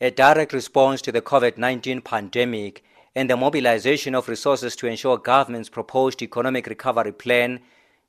[0.00, 2.84] a direct response to the COVID 19 pandemic
[3.16, 7.58] and the mobilization of resources to ensure government's proposed economic recovery plan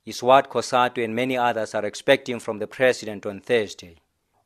[0.06, 3.96] is what COSATU and many others are expecting from the president on Thursday.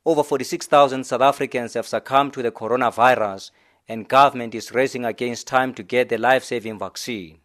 [0.05, 3.51] Over 46,000 South Africans have succumbed to the coronavirus,
[3.89, 7.39] and government is racing against time to get the life-saving vaccine.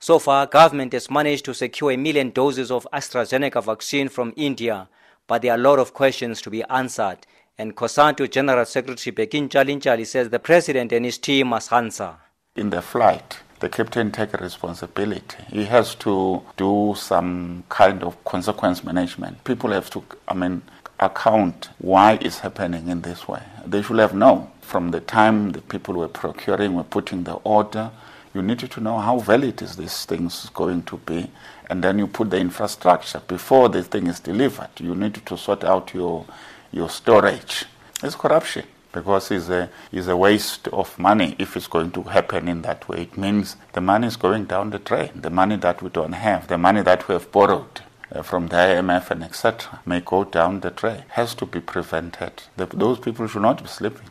[0.00, 4.88] So far, government has managed to secure a million doses of AstraZeneca vaccine from India,
[5.28, 7.26] but there are a lot of questions to be answered,
[7.58, 12.16] and COSATU General Secretary Bheki Ntshali says the president and his team must answer.
[12.56, 15.44] In the flight, the captain take responsibility.
[15.50, 19.44] He has to do some kind of consequence management.
[19.44, 20.62] People have to, I mean,
[20.98, 23.42] account why it's happening in this way.
[23.66, 27.90] They should have known from the time the people were procuring, were putting the order.
[28.32, 31.30] You needed to know how valid is this thing going to be,
[31.68, 34.70] and then you put the infrastructure before the thing is delivered.
[34.78, 36.24] You need to sort out your
[36.72, 37.66] your storage.
[38.02, 42.48] It's corruption because it's a, it's a waste of money if it's going to happen
[42.48, 43.02] in that way.
[43.02, 46.48] It means the money is going down the drain, the money that we don't have,
[46.48, 47.82] the money that we have borrowed.
[48.12, 49.78] Uh, from the IMF and etc.
[49.86, 51.04] may go down the drain.
[51.10, 52.32] Has to be prevented.
[52.56, 54.08] The, those people should not be sleeping.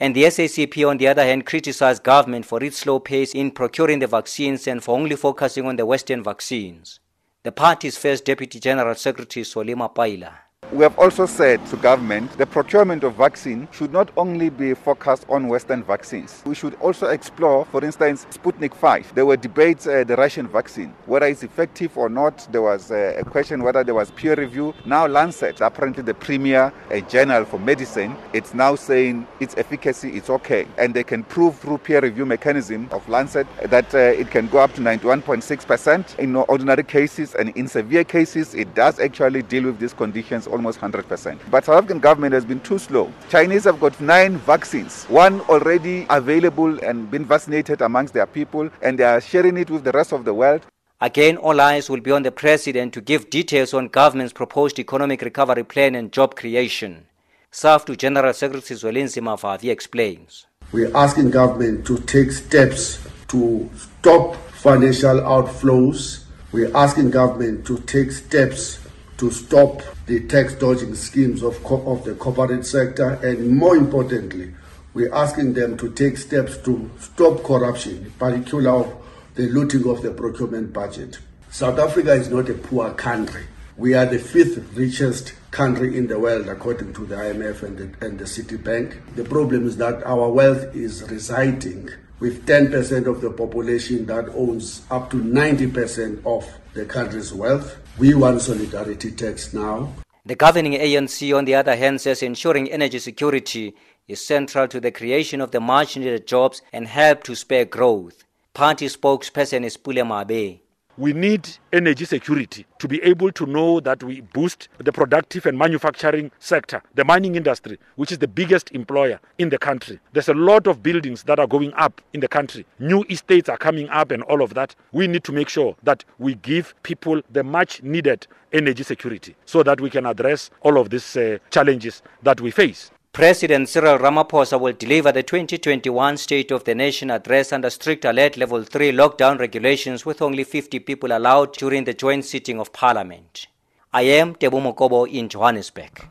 [0.00, 3.98] And the SACP, on the other hand, criticized government for its slow pace in procuring
[3.98, 7.00] the vaccines and for only focusing on the Western vaccines.
[7.42, 10.32] The party's first Deputy General Secretary, Solly Mapaila,
[10.72, 15.24] we have also said to government the procurement of vaccine should not only be focused
[15.28, 16.42] on Western vaccines.
[16.46, 19.14] We should also explore, for instance, Sputnik 5.
[19.14, 22.48] There were debates uh, the Russian vaccine, whether it's effective or not.
[22.50, 24.74] There was uh, a question whether there was peer review.
[24.84, 30.30] Now Lancet, apparently the premier a journal for medicine, it's now saying its efficacy is
[30.30, 34.48] okay, and they can prove through peer review mechanism of Lancet that uh, it can
[34.48, 39.64] go up to 91.6% in ordinary cases, and in severe cases, it does actually deal
[39.64, 41.38] with these conditions almost almost 100%.
[41.50, 43.12] But South African government has been too slow.
[43.28, 48.98] Chinese have got nine vaccines, one already available and been vaccinated amongst their people, and
[48.98, 50.62] they are sharing it with the rest of the world.
[51.00, 55.20] Again, all eyes will be on the president to give details on government's proposed economic
[55.22, 57.06] recovery plan and job creation.
[57.52, 60.46] SAFTU General Secretary Zwelinzima Mavavi explains.
[60.72, 66.24] We're asking government to take steps to stop financial outflows.
[66.52, 68.78] We're asking government to take steps
[69.18, 74.52] to stop the tax dodging schemes of, of the corporate sector, and more importantly,
[74.92, 79.02] we're asking them to take steps to stop corruption, in particular of
[79.34, 81.18] the looting of the procurement budget.
[81.50, 83.46] South Africa is not a poor country.
[83.76, 88.06] We are the fifth richest country in the world, according to the IMF and the,
[88.06, 89.16] and the Citibank.
[89.16, 94.82] The problem is that our wealth is residing with 10% of the population that owns
[94.90, 97.76] up to 90% of the country's wealth.
[97.96, 99.92] We want solidarity tax now.
[100.26, 103.76] The governing ANC, on the other hand, says ensuring energy security
[104.08, 108.24] is central to the creation of the much needed jobs and help to spur growth.
[108.52, 110.58] Party spokesperson is Pule Mabe.
[110.96, 115.58] We need energy security to be able to know that we boost the productive and
[115.58, 119.98] manufacturing sector, the mining industry, which is the biggest employer in the country.
[120.12, 122.64] There's a lot of buildings that are going up in the country.
[122.78, 124.76] New estates are coming up and all of that.
[124.92, 129.64] We need to make sure that we give people the much needed energy security so
[129.64, 132.92] that we can address all of these uh, challenges that we face.
[133.14, 138.36] President Cyril Ramaphosa will deliver the 2021 State of the Nation address under strict alert
[138.36, 143.46] level 3 lockdown regulations with only 50 people allowed during the joint sitting of parliament.
[143.92, 146.10] I am Mokobo in Johannesburg.